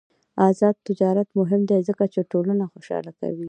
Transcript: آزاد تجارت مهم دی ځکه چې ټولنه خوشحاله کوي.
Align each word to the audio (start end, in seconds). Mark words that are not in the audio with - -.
آزاد 0.47 0.75
تجارت 0.87 1.27
مهم 1.39 1.61
دی 1.69 1.79
ځکه 1.89 2.03
چې 2.13 2.27
ټولنه 2.31 2.63
خوشحاله 2.71 3.11
کوي. 3.19 3.39